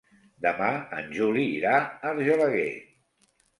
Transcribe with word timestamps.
Demà 0.45 0.69
en 1.01 1.11
Juli 1.19 1.45
irà 1.59 1.75
a 1.83 1.85
Argelaguer. 2.15 2.67